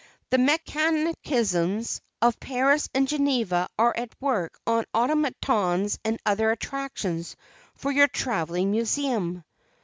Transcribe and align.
The 0.31 0.39
mechanicians 0.39 2.01
of 2.23 2.39
Paris 2.39 2.89
and 2.95 3.07
Geneva 3.07 3.67
are 3.77 3.95
at 3.95 4.19
work 4.19 4.57
on 4.65 4.85
automatons 4.95 5.99
and 6.03 6.19
other 6.25 6.49
attractions 6.49 7.35
for 7.75 7.91
your 7.91 8.07
travelling 8.07 8.71
museum." 8.71 9.43